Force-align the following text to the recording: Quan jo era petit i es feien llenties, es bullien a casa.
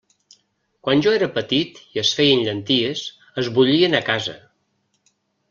Quan 0.85 1.03
jo 1.05 1.11
era 1.17 1.27
petit 1.35 1.77
i 1.97 2.01
es 2.05 2.13
feien 2.21 2.41
llenties, 2.47 3.05
es 3.43 3.51
bullien 3.59 4.01
a 4.01 4.03
casa. 4.09 4.37